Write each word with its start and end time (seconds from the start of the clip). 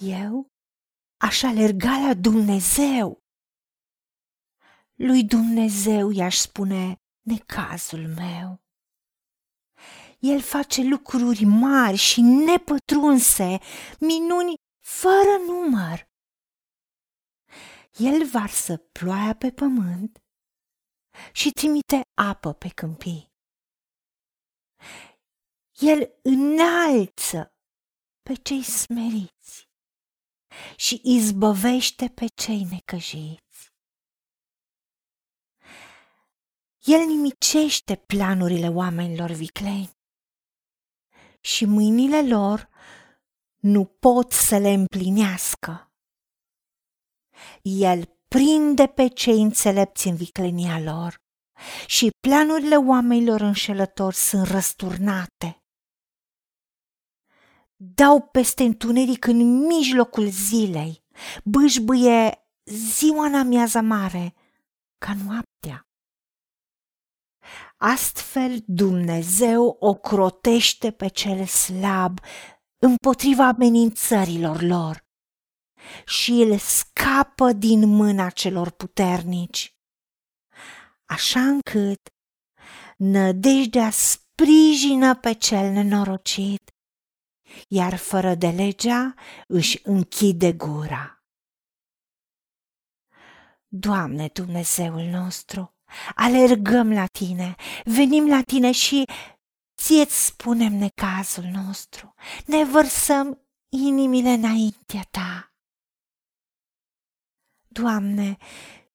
Eu 0.00 0.46
aș 1.16 1.42
alerga 1.42 1.98
la 2.06 2.14
Dumnezeu. 2.14 3.24
Lui 4.94 5.24
Dumnezeu 5.24 6.10
i-aș 6.10 6.36
spune 6.36 6.94
necazul 7.20 8.08
meu. 8.08 8.64
El 10.18 10.40
face 10.40 10.82
lucruri 10.82 11.44
mari 11.44 11.96
și 11.96 12.20
nepătrunse, 12.20 13.58
minuni 14.00 14.54
fără 14.86 15.36
număr. 15.46 16.08
El 17.96 18.26
varsă 18.26 18.76
ploaia 18.76 19.34
pe 19.34 19.50
pământ 19.50 20.18
și 21.32 21.50
trimite 21.50 22.00
apă 22.14 22.52
pe 22.52 22.68
câmpii. 22.68 23.34
El 25.78 26.18
înalță 26.22 27.54
pe 28.22 28.34
cei 28.34 28.62
smeriți 28.62 29.65
și 30.76 31.00
izbăvește 31.04 32.08
pe 32.08 32.26
cei 32.34 32.66
necăjiți. 32.70 33.70
El 36.82 37.06
nimicește 37.06 37.96
planurile 37.96 38.68
oamenilor 38.68 39.30
vicleni 39.30 39.90
și 41.40 41.64
mâinile 41.64 42.28
lor 42.28 42.68
nu 43.56 43.84
pot 43.84 44.32
să 44.32 44.58
le 44.58 44.72
împlinească. 44.72 45.90
El 47.62 48.18
prinde 48.28 48.86
pe 48.86 49.08
cei 49.08 49.42
înțelepți 49.42 50.08
în 50.08 50.16
viclenia 50.16 50.80
lor 50.80 51.16
și 51.86 52.10
planurile 52.20 52.76
oamenilor 52.76 53.40
înșelători 53.40 54.14
sunt 54.14 54.46
răsturnate. 54.46 55.65
Dau 57.76 58.20
peste 58.20 58.62
întuneric 58.62 59.26
în 59.26 59.66
mijlocul 59.66 60.28
zilei, 60.28 61.04
bâșbâie 61.44 62.48
ziua 62.64 63.26
în 63.26 63.34
amiaza 63.34 63.80
mare, 63.80 64.34
ca 64.98 65.14
noaptea. 65.24 65.88
Astfel 67.76 68.62
Dumnezeu 68.66 69.76
ocrotește 69.80 70.90
pe 70.90 71.08
cel 71.08 71.44
slab 71.44 72.18
împotriva 72.78 73.46
amenințărilor 73.46 74.62
lor 74.62 75.04
și 76.06 76.30
îl 76.30 76.58
scapă 76.58 77.52
din 77.52 77.88
mâna 77.88 78.30
celor 78.30 78.70
puternici, 78.70 79.76
așa 81.04 81.40
încât 81.40 82.00
nădejdea 82.96 83.90
sprijină 83.90 85.14
pe 85.14 85.32
cel 85.32 85.72
nenorocit, 85.72 86.70
iar 87.68 87.96
fără 87.96 88.34
de 88.34 88.48
legea 88.48 89.14
își 89.46 89.80
închide 89.82 90.52
gura. 90.52 91.24
Doamne 93.68 94.30
Dumnezeul 94.32 95.02
nostru, 95.02 95.74
alergăm 96.14 96.92
la 96.92 97.06
tine, 97.06 97.54
venim 97.84 98.28
la 98.28 98.42
tine 98.42 98.72
și 98.72 99.04
ție-ți 99.82 100.26
spunem 100.26 100.72
necazul 100.72 101.44
nostru, 101.44 102.14
ne 102.46 102.64
vărsăm 102.64 103.40
inimile 103.68 104.28
înaintea 104.30 105.02
ta. 105.10 105.54
Doamne, 107.68 108.36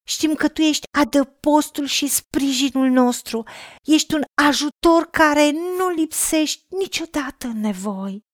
știm 0.04 0.34
că 0.34 0.50
Tu 0.50 0.62
ești 0.62 0.88
adăpostul 0.92 1.86
și 1.86 2.08
sprijinul 2.08 2.90
nostru, 2.90 3.44
ești 3.84 4.14
un 4.14 4.24
ajutor 4.48 5.06
care 5.12 5.52
nu 5.52 5.90
lipsești 5.90 6.66
niciodată 6.70 7.48
în 7.48 7.60
nevoi. 7.60 8.30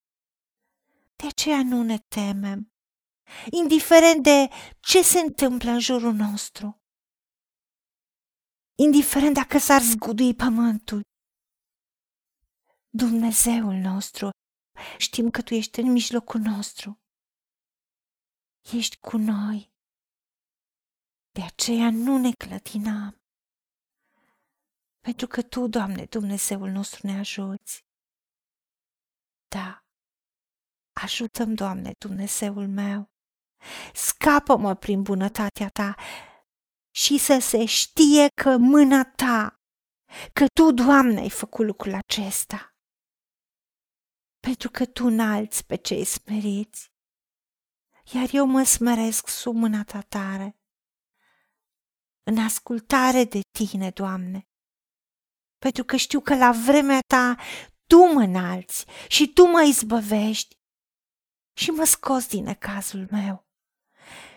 De 1.22 1.28
aceea 1.28 1.64
nu 1.64 1.84
ne 1.84 1.98
temem, 1.98 2.72
indiferent 3.50 4.24
de 4.24 4.50
ce 4.80 5.02
se 5.02 5.20
întâmplă 5.20 5.70
în 5.70 5.80
jurul 5.80 6.14
nostru 6.14 6.82
indiferent 8.86 9.34
dacă 9.34 9.58
s-ar 9.58 9.82
zgudui 9.82 10.34
pământul. 10.36 11.02
Dumnezeul 12.90 13.74
nostru, 13.74 14.30
știm 14.98 15.30
că 15.30 15.42
Tu 15.42 15.54
ești 15.54 15.80
în 15.80 15.92
mijlocul 15.92 16.40
nostru. 16.40 17.00
Ești 18.74 18.98
cu 18.98 19.18
noi. 19.18 19.72
De 21.32 21.42
aceea 21.42 21.90
nu 21.92 22.18
ne 22.18 22.32
clătinăm. 22.32 23.22
Pentru 25.00 25.28
că 25.28 25.42
Tu, 25.42 25.68
Doamne, 25.68 26.06
Dumnezeul 26.06 26.70
nostru, 26.70 27.08
ne 27.08 27.18
ajuți. 27.18 27.86
Da, 29.48 29.87
ajutăm, 31.02 31.54
Doamne, 31.54 31.92
Dumnezeul 31.98 32.68
meu. 32.68 33.12
Scapă-mă 33.94 34.76
prin 34.76 35.02
bunătatea 35.02 35.70
Ta 35.70 35.96
și 36.96 37.18
să 37.18 37.38
se 37.42 37.66
știe 37.66 38.28
că 38.42 38.58
mâna 38.58 39.04
ta, 39.16 39.62
că 40.34 40.46
tu, 40.54 40.72
Doamne, 40.72 41.20
ai 41.20 41.30
făcut 41.30 41.66
lucrul 41.66 41.94
acesta. 41.94 42.76
Pentru 44.40 44.70
că 44.70 44.86
tu 44.86 45.06
înalți 45.06 45.66
pe 45.66 45.76
cei 45.76 46.06
smeriți, 46.06 46.92
iar 48.14 48.28
eu 48.32 48.46
mă 48.46 48.64
smeresc 48.64 49.28
sub 49.28 49.56
mâna 49.56 49.84
ta 49.84 50.02
tare. 50.02 50.60
În 52.24 52.38
ascultare 52.38 53.24
de 53.24 53.40
tine, 53.52 53.90
Doamne, 53.90 54.48
pentru 55.58 55.84
că 55.84 55.96
știu 55.96 56.20
că 56.20 56.36
la 56.36 56.52
vremea 56.52 57.00
ta 57.08 57.36
tu 57.88 57.98
mă 58.14 58.22
înalți 58.22 58.86
și 59.08 59.34
tu 59.34 59.46
mă 59.46 59.62
izbăvești 59.62 60.57
și 61.58 61.70
mă 61.72 61.84
scos 61.84 62.28
din 62.28 62.54
cazul 62.54 63.08
meu 63.12 63.46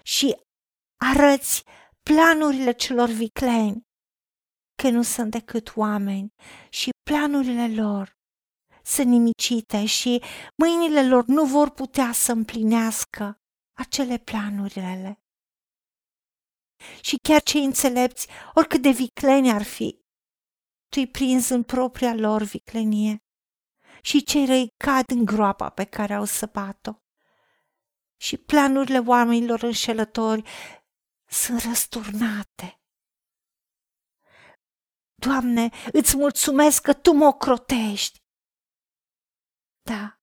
și 0.02 0.36
arăți 0.96 1.64
planurile 2.02 2.72
celor 2.72 3.08
vicleni, 3.08 3.88
că 4.82 4.88
nu 4.88 5.02
sunt 5.02 5.30
decât 5.30 5.76
oameni 5.76 6.34
și 6.70 6.90
planurile 7.02 7.82
lor 7.82 8.18
sunt 8.84 9.08
nimicite 9.08 9.86
și 9.86 10.22
mâinile 10.56 11.08
lor 11.08 11.24
nu 11.24 11.44
vor 11.44 11.70
putea 11.70 12.12
să 12.12 12.32
împlinească 12.32 13.40
acele 13.78 14.18
planurile. 14.18 15.22
Și 17.00 17.16
chiar 17.28 17.42
cei 17.42 17.64
înțelepți, 17.64 18.28
oricât 18.54 18.82
de 18.82 18.90
vicleni 18.90 19.50
ar 19.50 19.62
fi, 19.62 20.00
tu-i 20.88 21.06
prins 21.06 21.48
în 21.48 21.62
propria 21.62 22.14
lor 22.14 22.42
viclenie 22.42 23.16
și 24.02 24.22
cei 24.22 24.46
răi 24.46 24.68
cad 24.76 25.04
în 25.10 25.24
groapa 25.24 25.70
pe 25.70 25.84
care 25.84 26.14
au 26.14 26.24
săpat-o. 26.24 26.92
Și 28.20 28.36
planurile 28.36 28.98
oamenilor 28.98 29.62
înșelători 29.62 30.48
sunt 31.24 31.60
răsturnate. 31.60 32.80
Doamne, 35.14 35.70
îți 35.92 36.16
mulțumesc 36.16 36.82
că 36.82 36.92
Tu 36.94 37.12
mă 37.12 37.26
ocrotești. 37.26 38.18
Da, 39.82 40.20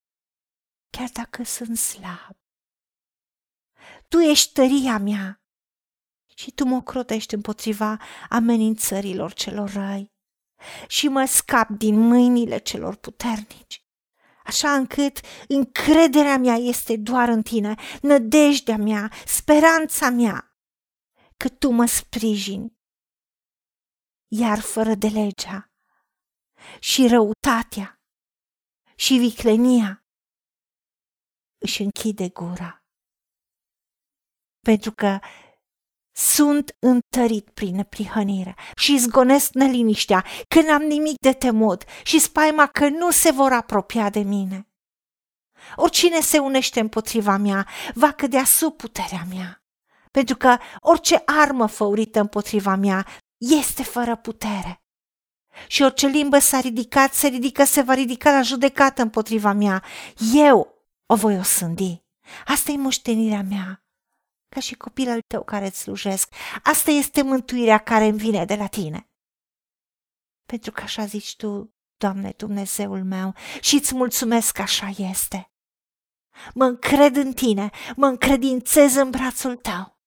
chiar 0.89 1.09
dacă 1.13 1.43
sunt 1.43 1.77
slab. 1.77 2.37
Tu 4.07 4.17
ești 4.17 4.53
tăria 4.53 4.97
mea 4.97 5.41
și 6.35 6.51
Tu 6.51 6.65
mă 6.65 6.75
ocrotești 6.75 7.33
împotriva 7.33 7.97
amenințărilor 8.29 9.33
celor 9.33 9.69
răi 9.71 10.11
și 10.87 11.07
mă 11.07 11.25
scap 11.25 11.69
din 11.69 11.99
mâinile 11.99 12.57
celor 12.57 12.95
puternici 12.95 13.86
așa 14.47 14.73
încât 14.73 15.19
încrederea 15.47 16.37
mea 16.37 16.55
este 16.55 16.97
doar 16.97 17.29
în 17.29 17.41
tine, 17.41 17.75
nădejdea 18.01 18.77
mea, 18.77 19.11
speranța 19.25 20.09
mea 20.09 20.57
că 21.37 21.49
tu 21.49 21.69
mă 21.69 21.85
sprijini. 21.85 22.77
Iar 24.27 24.59
fără 24.59 24.95
de 24.95 25.07
legea 25.07 25.71
și 26.79 27.07
răutatea 27.07 28.01
și 28.95 29.13
viclenia 29.17 30.05
își 31.57 31.81
închide 31.81 32.29
gura. 32.29 32.85
Pentru 34.59 34.91
că 34.91 35.19
sunt 36.17 36.75
întărit 36.79 37.49
prin 37.49 37.75
neprihănire 37.75 38.55
și 38.75 38.97
zgonesc 38.97 39.53
neliniștea 39.53 40.25
că 40.47 40.61
n-am 40.61 40.81
nimic 40.81 41.19
de 41.19 41.33
temut 41.33 41.83
și 42.03 42.19
spaima 42.19 42.65
că 42.65 42.89
nu 42.89 43.11
se 43.11 43.31
vor 43.31 43.51
apropia 43.51 44.09
de 44.09 44.19
mine. 44.19 44.67
Oricine 45.75 46.19
se 46.19 46.37
unește 46.37 46.79
împotriva 46.79 47.37
mea 47.37 47.67
va 47.93 48.11
cădea 48.11 48.43
sub 48.43 48.75
puterea 48.75 49.25
mea 49.29 49.61
pentru 50.11 50.35
că 50.35 50.57
orice 50.79 51.21
armă 51.25 51.67
făurită 51.67 52.19
împotriva 52.19 52.75
mea 52.75 53.05
este 53.37 53.83
fără 53.83 54.15
putere. 54.15 54.81
Și 55.67 55.81
orice 55.81 56.07
limbă 56.07 56.39
s-a 56.39 56.59
ridicat, 56.59 57.13
se 57.13 57.27
ridică, 57.27 57.63
se 57.63 57.81
va 57.81 57.93
ridica 57.93 58.31
la 58.31 58.41
judecată 58.41 59.01
împotriva 59.01 59.51
mea. 59.51 59.83
Eu 60.33 60.85
o 61.05 61.15
voi 61.15 61.37
osândi. 61.37 62.03
Asta 62.45 62.71
e 62.71 62.77
moștenirea 62.77 63.41
mea, 63.49 63.86
ca 64.49 64.59
și 64.59 64.75
copil 64.75 65.09
al 65.09 65.21
tău 65.27 65.43
care 65.43 65.65
îți 65.65 65.79
slujesc. 65.79 66.33
Asta 66.63 66.91
este 66.91 67.21
mântuirea 67.21 67.77
care 67.77 68.05
îmi 68.05 68.17
vine 68.17 68.45
de 68.45 68.55
la 68.55 68.67
tine. 68.67 69.09
Pentru 70.45 70.71
că 70.71 70.81
așa 70.81 71.05
zici 71.05 71.35
tu, 71.35 71.75
Doamne 71.97 72.33
Dumnezeul 72.37 73.03
meu, 73.03 73.33
și 73.61 73.75
îți 73.75 73.95
mulțumesc 73.95 74.53
că 74.53 74.61
așa 74.61 74.87
este. 74.97 75.51
Mă 76.53 76.65
încred 76.65 77.15
în 77.15 77.33
tine, 77.33 77.69
mă 77.95 78.05
încredințez 78.05 78.95
în 78.95 79.09
brațul 79.09 79.55
tău. 79.55 79.99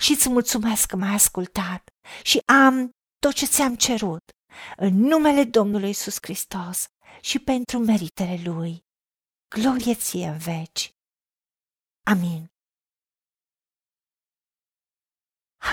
Și 0.00 0.12
îți 0.12 0.28
mulțumesc 0.28 0.86
că 0.86 0.96
m-ai 0.96 1.14
ascultat 1.14 1.88
și 2.22 2.40
am 2.44 2.90
tot 3.18 3.34
ce 3.34 3.46
ți-am 3.46 3.76
cerut 3.76 4.24
în 4.76 4.94
numele 4.96 5.44
Domnului 5.44 5.88
Isus 5.88 6.16
Hristos 6.20 6.86
și 7.20 7.38
pentru 7.38 7.78
meritele 7.78 8.40
Lui. 8.44 8.84
Glorie 9.48 9.94
ție 9.94 10.26
în 10.26 10.38
veci. 10.38 10.92
Amin. 12.06 12.53